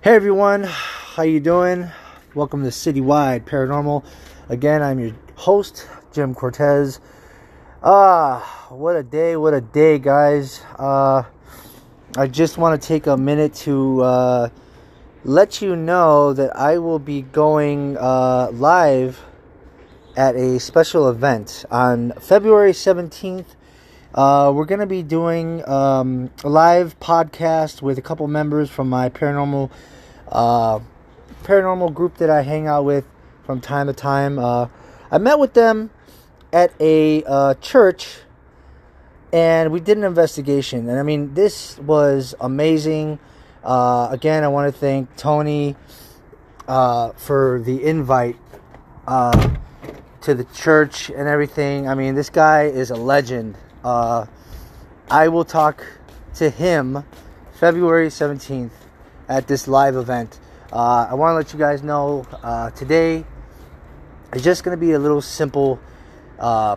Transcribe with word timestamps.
Hey 0.00 0.14
everyone, 0.14 0.62
how 0.62 1.24
you 1.24 1.40
doing? 1.40 1.90
Welcome 2.32 2.62
to 2.62 2.68
Citywide 2.68 3.46
Paranormal. 3.46 4.04
Again, 4.48 4.80
I'm 4.80 5.00
your 5.00 5.10
host, 5.34 5.88
Jim 6.12 6.36
Cortez. 6.36 7.00
Ah, 7.82 8.68
what 8.68 8.94
a 8.94 9.02
day, 9.02 9.34
what 9.34 9.54
a 9.54 9.60
day, 9.60 9.98
guys. 9.98 10.62
Uh, 10.78 11.24
I 12.16 12.28
just 12.28 12.58
want 12.58 12.80
to 12.80 12.86
take 12.86 13.08
a 13.08 13.16
minute 13.16 13.54
to 13.54 14.00
uh, 14.02 14.48
let 15.24 15.60
you 15.60 15.74
know 15.74 16.32
that 16.32 16.54
I 16.54 16.78
will 16.78 17.00
be 17.00 17.22
going 17.22 17.96
uh, 17.96 18.50
live 18.52 19.20
at 20.16 20.36
a 20.36 20.60
special 20.60 21.08
event 21.08 21.64
on 21.72 22.12
February 22.20 22.70
17th. 22.70 23.46
Uh, 24.14 24.50
we're 24.54 24.64
going 24.64 24.80
to 24.80 24.86
be 24.86 25.02
doing 25.02 25.68
um, 25.68 26.30
a 26.42 26.48
live 26.48 26.98
podcast 26.98 27.82
with 27.82 27.98
a 27.98 28.02
couple 28.02 28.26
members 28.26 28.70
from 28.70 28.88
my 28.88 29.10
paranormal 29.10 29.70
uh, 30.30 30.80
paranormal 31.42 31.94
group 31.94 32.18
that 32.18 32.30
I 32.30 32.42
hang 32.42 32.66
out 32.66 32.84
with 32.84 33.04
from 33.44 33.60
time 33.60 33.86
to 33.86 33.92
time. 33.92 34.38
Uh, 34.38 34.68
I 35.10 35.18
met 35.18 35.38
with 35.38 35.54
them 35.54 35.90
at 36.52 36.72
a 36.80 37.24
uh, 37.24 37.54
church 37.54 38.18
and 39.32 39.72
we 39.72 39.80
did 39.80 39.98
an 39.98 40.04
investigation. 40.04 40.88
And 40.88 40.98
I 40.98 41.02
mean, 41.02 41.34
this 41.34 41.78
was 41.78 42.34
amazing. 42.40 43.18
Uh, 43.62 44.08
again, 44.10 44.44
I 44.44 44.48
want 44.48 44.72
to 44.72 44.78
thank 44.78 45.14
Tony 45.16 45.76
uh, 46.66 47.12
for 47.12 47.60
the 47.64 47.84
invite 47.84 48.36
uh, 49.06 49.56
to 50.22 50.34
the 50.34 50.44
church 50.44 51.10
and 51.10 51.28
everything. 51.28 51.88
I 51.88 51.94
mean, 51.94 52.14
this 52.14 52.30
guy 52.30 52.64
is 52.64 52.90
a 52.90 52.96
legend. 52.96 53.56
Uh, 53.84 54.26
I 55.10 55.28
will 55.28 55.44
talk 55.44 55.84
to 56.34 56.50
him 56.50 57.04
February 57.52 58.08
17th 58.08 58.70
at 59.28 59.46
this 59.46 59.68
live 59.68 59.96
event. 59.96 60.40
Uh, 60.72 61.06
I 61.10 61.14
want 61.14 61.32
to 61.32 61.36
let 61.36 61.52
you 61.52 61.58
guys 61.58 61.82
know 61.82 62.26
uh, 62.42 62.70
today 62.70 63.24
is 64.32 64.42
just 64.42 64.64
going 64.64 64.76
to 64.76 64.80
be 64.80 64.92
a 64.92 64.98
little 64.98 65.22
simple 65.22 65.78
uh, 66.38 66.76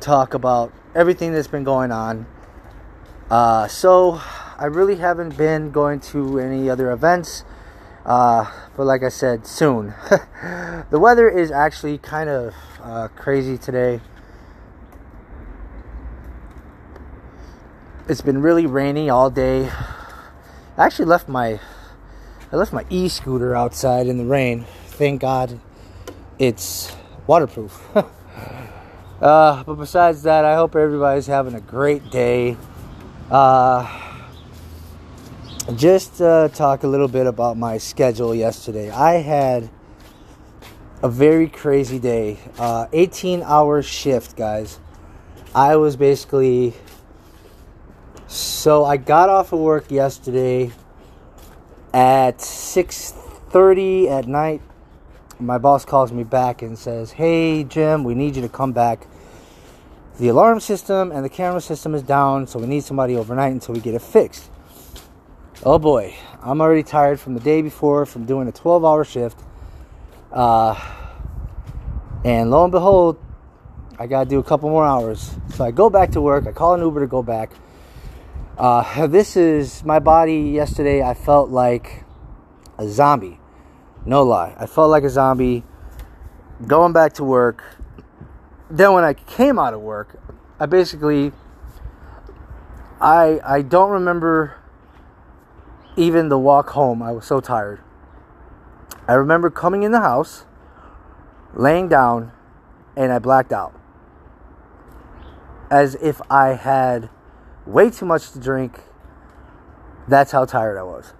talk 0.00 0.34
about 0.34 0.72
everything 0.94 1.32
that's 1.32 1.48
been 1.48 1.64
going 1.64 1.92
on. 1.92 2.26
Uh, 3.30 3.66
so, 3.68 4.20
I 4.58 4.66
really 4.66 4.96
haven't 4.96 5.36
been 5.36 5.70
going 5.70 6.00
to 6.12 6.38
any 6.38 6.70
other 6.70 6.90
events, 6.90 7.44
uh, 8.06 8.50
but 8.74 8.84
like 8.84 9.02
I 9.02 9.10
said, 9.10 9.46
soon. 9.46 9.92
the 10.90 10.98
weather 10.98 11.28
is 11.28 11.50
actually 11.50 11.98
kind 11.98 12.30
of 12.30 12.54
uh, 12.82 13.08
crazy 13.08 13.58
today. 13.58 14.00
It's 18.08 18.22
been 18.22 18.40
really 18.40 18.64
rainy 18.64 19.10
all 19.10 19.28
day. 19.28 19.70
I 20.78 20.84
actually 20.84 21.06
left 21.06 21.26
my 21.26 21.58
I 22.52 22.56
left 22.56 22.72
my 22.72 22.84
e-scooter 22.90 23.56
outside 23.56 24.06
in 24.06 24.18
the 24.18 24.24
rain. 24.24 24.66
Thank 24.88 25.22
God 25.22 25.58
it's 26.38 26.94
waterproof. 27.26 27.82
uh, 29.20 29.64
but 29.64 29.74
besides 29.74 30.22
that, 30.24 30.44
I 30.44 30.54
hope 30.54 30.76
everybody's 30.76 31.26
having 31.26 31.54
a 31.54 31.60
great 31.60 32.10
day. 32.10 32.56
Uh, 33.30 33.90
just 35.74 36.20
uh, 36.20 36.48
talk 36.48 36.84
a 36.84 36.88
little 36.88 37.08
bit 37.08 37.26
about 37.26 37.56
my 37.56 37.78
schedule 37.78 38.34
yesterday. 38.34 38.90
I 38.90 39.14
had 39.14 39.70
a 41.02 41.08
very 41.08 41.48
crazy 41.48 41.98
day. 41.98 42.38
Uh, 42.58 42.86
18 42.92 43.42
hour 43.42 43.82
shift, 43.82 44.36
guys. 44.36 44.78
I 45.54 45.76
was 45.76 45.96
basically 45.96 46.74
so 48.28 48.84
I 48.84 48.96
got 48.96 49.28
off 49.28 49.52
of 49.52 49.60
work 49.60 49.90
yesterday 49.90 50.72
at 51.92 52.40
6:30 52.40 54.08
at 54.08 54.26
night. 54.26 54.60
My 55.38 55.58
boss 55.58 55.84
calls 55.84 56.12
me 56.12 56.24
back 56.24 56.62
and 56.62 56.78
says, 56.78 57.12
"Hey 57.12 57.64
Jim, 57.64 58.04
we 58.04 58.14
need 58.14 58.36
you 58.36 58.42
to 58.42 58.48
come 58.48 58.72
back. 58.72 59.06
The 60.18 60.28
alarm 60.28 60.60
system 60.60 61.12
and 61.12 61.24
the 61.24 61.28
camera 61.28 61.60
system 61.60 61.94
is 61.94 62.02
down, 62.02 62.46
so 62.46 62.58
we 62.58 62.66
need 62.66 62.84
somebody 62.84 63.16
overnight 63.16 63.52
until 63.52 63.74
we 63.74 63.80
get 63.80 63.94
it 63.94 64.02
fixed." 64.02 64.50
Oh 65.64 65.78
boy, 65.78 66.14
I'm 66.42 66.60
already 66.60 66.82
tired 66.82 67.18
from 67.18 67.34
the 67.34 67.40
day 67.40 67.62
before 67.62 68.06
from 68.06 68.24
doing 68.24 68.48
a 68.48 68.52
12-hour 68.52 69.04
shift. 69.04 69.38
Uh, 70.32 70.74
and 72.24 72.50
lo 72.50 72.64
and 72.64 72.72
behold, 72.72 73.18
I 73.98 74.06
got 74.06 74.24
to 74.24 74.28
do 74.28 74.38
a 74.38 74.42
couple 74.42 74.68
more 74.68 74.84
hours. 74.84 75.34
So 75.54 75.64
I 75.64 75.70
go 75.70 75.88
back 75.88 76.10
to 76.12 76.20
work. 76.20 76.46
I 76.46 76.52
call 76.52 76.74
an 76.74 76.80
Uber 76.82 77.00
to 77.00 77.06
go 77.06 77.22
back. 77.22 77.50
Uh, 78.56 79.06
this 79.06 79.36
is 79.36 79.84
my 79.84 79.98
body 79.98 80.38
yesterday. 80.38 81.02
I 81.02 81.12
felt 81.12 81.50
like 81.50 82.04
a 82.78 82.88
zombie. 82.88 83.38
No 84.06 84.22
lie. 84.22 84.56
I 84.58 84.64
felt 84.64 84.90
like 84.90 85.04
a 85.04 85.10
zombie 85.10 85.62
going 86.66 86.94
back 86.94 87.12
to 87.14 87.24
work. 87.24 87.62
Then 88.70 88.94
when 88.94 89.04
I 89.04 89.12
came 89.12 89.58
out 89.58 89.74
of 89.74 89.82
work, 89.82 90.18
I 90.58 90.64
basically 90.64 91.32
I 92.98 93.40
I 93.44 93.60
don't 93.60 93.90
remember 93.90 94.56
even 95.98 96.30
the 96.30 96.38
walk 96.38 96.70
home. 96.70 97.02
I 97.02 97.12
was 97.12 97.26
so 97.26 97.40
tired. 97.40 97.80
I 99.06 99.12
remember 99.12 99.50
coming 99.50 99.82
in 99.82 99.92
the 99.92 100.00
house, 100.00 100.46
laying 101.52 101.88
down, 101.88 102.32
and 102.96 103.12
I 103.12 103.18
blacked 103.18 103.52
out. 103.52 103.78
As 105.70 105.94
if 105.96 106.22
I 106.30 106.54
had 106.54 107.10
way 107.66 107.90
too 107.90 108.06
much 108.06 108.30
to 108.32 108.40
drink. 108.40 108.80
That's 110.08 110.32
how 110.32 110.44
tired 110.44 110.78
I 110.78 110.82
was. 110.82 111.12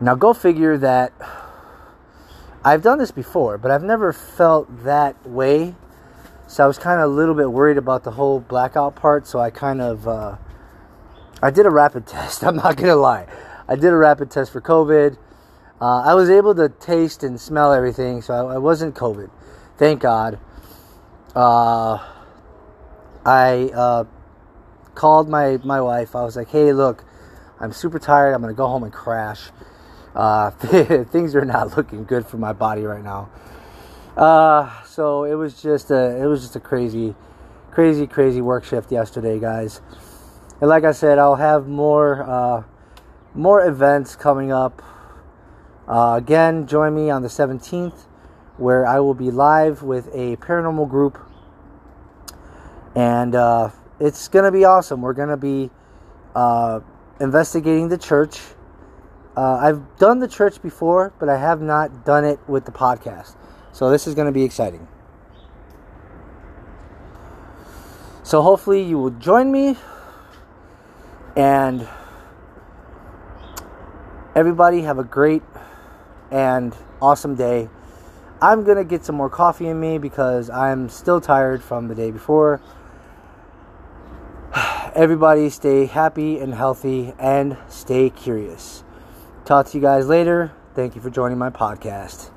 Now, 0.00 0.14
go 0.14 0.34
figure 0.34 0.76
that 0.78 1.12
I've 2.64 2.82
done 2.82 2.98
this 2.98 3.10
before, 3.10 3.58
but 3.58 3.70
I've 3.70 3.82
never 3.82 4.12
felt 4.12 4.84
that 4.84 5.26
way. 5.26 5.74
So 6.46 6.64
I 6.64 6.66
was 6.66 6.78
kind 6.78 7.00
of 7.00 7.10
a 7.10 7.12
little 7.12 7.34
bit 7.34 7.50
worried 7.50 7.78
about 7.78 8.04
the 8.04 8.12
whole 8.12 8.40
blackout 8.40 8.96
part. 8.96 9.26
So 9.26 9.38
I 9.38 9.50
kind 9.50 9.80
of, 9.80 10.06
uh, 10.06 10.36
I 11.42 11.50
did 11.50 11.66
a 11.66 11.70
rapid 11.70 12.06
test. 12.08 12.44
I'm 12.44 12.56
not 12.56 12.76
gonna 12.76 12.96
lie, 12.96 13.26
I 13.68 13.76
did 13.76 13.92
a 13.92 13.96
rapid 13.96 14.30
test 14.30 14.52
for 14.52 14.60
COVID. 14.60 15.16
Uh, 15.80 16.02
I 16.02 16.14
was 16.14 16.30
able 16.30 16.54
to 16.54 16.68
taste 16.68 17.24
and 17.24 17.38
smell 17.38 17.72
everything, 17.72 18.22
so 18.22 18.34
I, 18.34 18.54
I 18.54 18.58
wasn't 18.58 18.94
COVID. 18.94 19.28
Thank 19.76 20.00
God. 20.00 20.38
Uh, 21.34 21.98
I 23.24 23.70
uh, 23.74 24.04
called 24.94 25.28
my, 25.28 25.58
my 25.64 25.80
wife. 25.80 26.14
I 26.14 26.22
was 26.22 26.36
like, 26.36 26.50
hey, 26.50 26.72
look, 26.72 27.04
I'm 27.60 27.72
super 27.72 27.98
tired. 27.98 28.34
I'm 28.34 28.42
going 28.42 28.52
to 28.52 28.56
go 28.56 28.66
home 28.66 28.84
and 28.84 28.92
crash. 28.92 29.50
Uh, 30.14 30.50
things 31.04 31.34
are 31.34 31.44
not 31.44 31.76
looking 31.76 32.04
good 32.04 32.26
for 32.26 32.36
my 32.36 32.52
body 32.52 32.82
right 32.82 33.02
now. 33.02 33.30
Uh, 34.16 34.84
so 34.84 35.24
it 35.24 35.34
was 35.34 35.60
just 35.60 35.90
a 35.90 36.22
it 36.22 36.26
was 36.26 36.42
just 36.42 36.54
a 36.54 36.60
crazy, 36.60 37.16
crazy, 37.72 38.06
crazy 38.06 38.40
work 38.40 38.64
shift 38.64 38.92
yesterday, 38.92 39.40
guys. 39.40 39.80
And 40.60 40.70
like 40.70 40.84
I 40.84 40.92
said, 40.92 41.18
I'll 41.18 41.34
have 41.34 41.66
more 41.66 42.22
uh, 42.22 42.62
more 43.34 43.66
events 43.66 44.14
coming 44.14 44.52
up. 44.52 44.82
Uh, 45.88 46.14
again, 46.16 46.66
join 46.66 46.94
me 46.94 47.10
on 47.10 47.22
the 47.22 47.28
17th, 47.28 48.06
where 48.56 48.86
I 48.86 49.00
will 49.00 49.14
be 49.14 49.30
live 49.30 49.82
with 49.82 50.08
a 50.14 50.36
paranormal 50.36 50.88
group 50.88 51.18
and 52.94 53.34
uh, 53.34 53.70
it's 53.98 54.28
gonna 54.28 54.52
be 54.52 54.64
awesome. 54.64 55.02
We're 55.02 55.14
gonna 55.14 55.36
be 55.36 55.70
uh, 56.34 56.80
investigating 57.20 57.88
the 57.88 57.98
church. 57.98 58.40
Uh, 59.36 59.56
I've 59.56 59.96
done 59.98 60.20
the 60.20 60.28
church 60.28 60.62
before, 60.62 61.12
but 61.18 61.28
I 61.28 61.36
have 61.36 61.60
not 61.60 62.04
done 62.04 62.24
it 62.24 62.38
with 62.48 62.64
the 62.64 62.72
podcast. 62.72 63.34
So 63.72 63.90
this 63.90 64.06
is 64.06 64.14
gonna 64.14 64.32
be 64.32 64.44
exciting. 64.44 64.86
So 68.22 68.42
hopefully 68.42 68.82
you 68.82 68.98
will 68.98 69.10
join 69.10 69.50
me, 69.50 69.76
and 71.36 71.86
everybody 74.34 74.82
have 74.82 74.98
a 74.98 75.04
great 75.04 75.42
and 76.30 76.74
awesome 77.02 77.34
day. 77.34 77.68
I'm 78.40 78.64
gonna 78.64 78.84
get 78.84 79.04
some 79.04 79.16
more 79.16 79.30
coffee 79.30 79.68
in 79.68 79.80
me 79.80 79.98
because 79.98 80.48
I'm 80.50 80.88
still 80.88 81.20
tired 81.20 81.62
from 81.62 81.88
the 81.88 81.94
day 81.94 82.10
before 82.10 82.60
everybody 84.94 85.50
stay 85.50 85.86
happy 85.86 86.38
and 86.38 86.54
healthy 86.54 87.12
and 87.18 87.56
stay 87.68 88.10
curious. 88.10 88.84
Talk 89.44 89.66
to 89.66 89.78
you 89.78 89.82
guys 89.82 90.06
later. 90.06 90.52
Thank 90.74 90.94
you 90.94 91.00
for 91.00 91.10
joining 91.10 91.38
my 91.38 91.50
podcast. 91.50 92.33